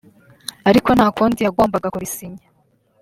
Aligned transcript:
ariko 0.69 0.89
ntakundi 0.97 1.39
yagombaga 1.45 1.91
kubisinya 1.93 2.45